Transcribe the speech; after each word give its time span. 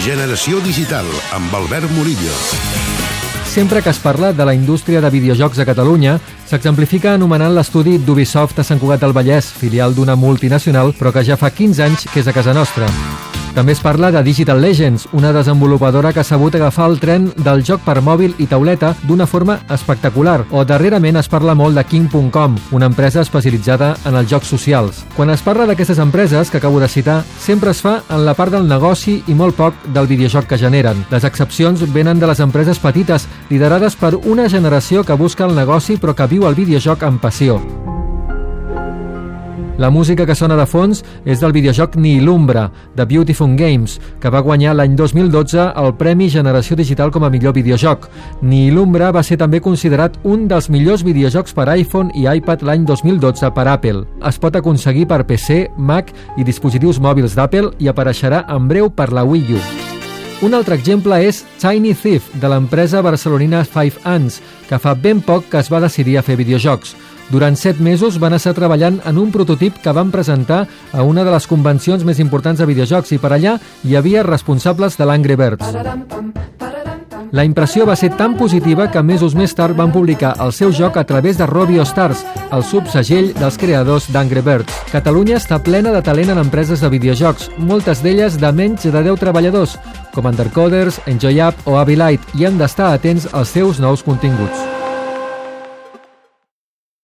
Generació 0.00 0.62
Digital, 0.64 1.04
amb 1.36 1.52
Albert 1.52 1.90
Murillo. 1.92 2.32
Sempre 3.44 3.82
que 3.82 3.90
es 3.92 3.98
parla 4.00 4.32
de 4.32 4.46
la 4.48 4.54
indústria 4.54 5.02
de 5.04 5.10
videojocs 5.12 5.60
a 5.60 5.66
Catalunya, 5.68 6.14
s'exemplifica 6.48 7.12
anomenant 7.12 7.52
l'estudi 7.52 7.98
d'Ubisoft 8.00 8.62
a 8.62 8.64
Sant 8.64 8.80
Cugat 8.80 9.04
del 9.04 9.12
Vallès, 9.12 9.52
filial 9.52 9.92
d'una 9.92 10.16
multinacional, 10.16 10.94
però 10.96 11.12
que 11.12 11.26
ja 11.26 11.36
fa 11.36 11.52
15 11.52 11.84
anys 11.84 12.08
que 12.08 12.24
és 12.24 12.32
a 12.32 12.32
casa 12.32 12.56
nostra. 12.56 12.88
També 13.54 13.72
es 13.72 13.80
parla 13.82 14.12
de 14.14 14.22
Digital 14.22 14.60
Legends, 14.62 15.08
una 15.12 15.32
desenvolupadora 15.32 16.12
que 16.12 16.20
ha 16.20 16.24
sabut 16.24 16.54
agafar 16.54 16.86
el 16.88 17.00
tren 17.02 17.26
del 17.36 17.64
joc 17.66 17.82
per 17.82 17.98
mòbil 18.00 18.36
i 18.38 18.46
tauleta 18.46 18.92
d'una 19.02 19.26
forma 19.26 19.58
espectacular. 19.74 20.44
O 20.50 20.62
darrerament 20.64 21.18
es 21.18 21.28
parla 21.28 21.56
molt 21.58 21.76
de 21.76 21.84
King.com, 21.84 22.56
una 22.70 22.86
empresa 22.86 23.20
especialitzada 23.26 23.96
en 24.06 24.14
els 24.14 24.30
jocs 24.30 24.52
socials. 24.54 25.02
Quan 25.16 25.34
es 25.34 25.42
parla 25.42 25.66
d'aquestes 25.66 25.98
empreses 25.98 26.50
que 26.50 26.62
acabo 26.62 26.80
de 26.80 26.88
citar, 26.88 27.24
sempre 27.38 27.74
es 27.74 27.82
fa 27.82 28.00
en 28.08 28.24
la 28.24 28.34
part 28.38 28.54
del 28.54 28.68
negoci 28.68 29.18
i 29.26 29.34
molt 29.34 29.58
poc 29.58 29.74
del 29.94 30.06
videojoc 30.06 30.46
que 30.46 30.58
generen. 30.58 31.04
Les 31.10 31.26
excepcions 31.26 31.82
venen 31.92 32.22
de 32.22 32.30
les 32.30 32.40
empreses 32.40 32.78
petites, 32.78 33.26
liderades 33.50 33.96
per 33.96 34.14
una 34.14 34.48
generació 34.48 35.02
que 35.04 35.18
busca 35.18 35.44
el 35.44 35.58
negoci 35.58 35.98
però 35.98 36.14
que 36.14 36.30
viu 36.30 36.46
el 36.46 36.54
videojoc 36.54 37.02
amb 37.02 37.20
passió. 37.20 37.58
La 39.80 39.88
música 39.88 40.26
que 40.26 40.34
sona 40.36 40.58
de 40.58 40.66
fons 40.68 40.98
és 41.24 41.40
del 41.40 41.54
videojoc 41.56 41.94
Nilumbra, 41.96 42.66
de 42.92 43.06
Beautiful 43.08 43.54
Games, 43.56 43.94
que 44.20 44.28
va 44.28 44.42
guanyar 44.44 44.74
l'any 44.76 44.92
2012 44.92 45.70
el 45.80 45.94
Premi 45.96 46.26
Generació 46.28 46.76
Digital 46.76 47.08
com 47.08 47.24
a 47.24 47.30
millor 47.32 47.54
videojoc. 47.56 48.04
Nilumbra 48.44 49.08
va 49.08 49.24
ser 49.24 49.38
també 49.40 49.62
considerat 49.64 50.18
un 50.20 50.44
dels 50.52 50.68
millors 50.68 51.00
videojocs 51.00 51.56
per 51.56 51.70
iPhone 51.78 52.12
i 52.12 52.28
iPad 52.28 52.60
l'any 52.68 52.84
2012 52.84 53.54
per 53.56 53.68
Apple. 53.72 54.04
Es 54.28 54.36
pot 54.36 54.60
aconseguir 54.60 55.06
per 55.08 55.24
PC, 55.24 55.70
Mac 55.78 56.12
i 56.36 56.44
dispositius 56.44 57.00
mòbils 57.00 57.32
d'Apple 57.38 57.72
i 57.80 57.88
apareixerà 57.88 58.44
en 58.52 58.68
breu 58.68 58.92
per 58.92 59.14
la 59.16 59.24
Wii 59.24 59.54
U. 59.56 59.62
Un 60.44 60.56
altre 60.56 60.76
exemple 60.76 61.16
és 61.24 61.40
Tiny 61.60 61.94
Thief, 61.96 62.28
de 62.36 62.52
l'empresa 62.52 63.00
barcelonina 63.00 63.64
Five 63.64 64.04
Ants, 64.04 64.42
que 64.68 64.76
fa 64.76 64.92
ben 64.92 65.24
poc 65.24 65.48
que 65.48 65.64
es 65.64 65.72
va 65.72 65.80
decidir 65.80 66.18
a 66.18 66.22
fer 66.24 66.36
videojocs. 66.36 66.92
Durant 67.30 67.54
set 67.56 67.78
mesos 67.78 68.18
van 68.18 68.34
estar 68.34 68.56
treballant 68.58 68.98
en 69.06 69.18
un 69.18 69.30
prototip 69.30 69.78
que 69.82 69.94
van 69.94 70.10
presentar 70.10 70.64
a 70.92 71.02
una 71.06 71.22
de 71.24 71.30
les 71.30 71.46
convencions 71.46 72.04
més 72.04 72.18
importants 72.18 72.58
de 72.58 72.66
videojocs 72.66 73.14
i 73.14 73.20
per 73.22 73.32
allà 73.36 73.56
hi 73.86 73.94
havia 73.96 74.26
responsables 74.26 74.98
de 74.98 75.06
l'Angry 75.06 75.38
Birds. 75.38 75.70
La 77.30 77.44
impressió 77.46 77.84
va 77.86 77.94
ser 77.94 78.10
tan 78.18 78.34
positiva 78.34 78.88
que 78.90 79.02
mesos 79.06 79.36
més 79.38 79.54
tard 79.54 79.76
van 79.78 79.92
publicar 79.94 80.32
el 80.42 80.50
seu 80.52 80.72
joc 80.74 80.96
a 80.98 81.04
través 81.06 81.38
de 81.38 81.46
Robio 81.46 81.84
Stars, 81.86 82.24
el 82.50 82.64
subsegell 82.66 83.30
dels 83.38 83.58
creadors 83.60 84.08
d'Angry 84.10 84.42
Birds. 84.42 84.80
Catalunya 84.90 85.38
està 85.38 85.60
plena 85.62 85.94
de 85.94 86.02
talent 86.02 86.34
en 86.34 86.42
empreses 86.42 86.82
de 86.82 86.90
videojocs, 86.90 87.52
moltes 87.58 88.02
d'elles 88.02 88.40
de 88.42 88.50
menys 88.50 88.88
de 88.90 89.04
10 89.12 89.22
treballadors, 89.22 89.78
com 90.10 90.26
Undercoders, 90.26 90.98
Enjoy 91.06 91.38
App 91.46 91.70
o 91.70 91.78
Abilight, 91.78 92.34
i 92.34 92.50
hem 92.50 92.58
d'estar 92.58 92.90
atents 92.96 93.30
als 93.30 93.54
seus 93.54 93.78
nous 93.78 94.02
continguts. 94.02 94.69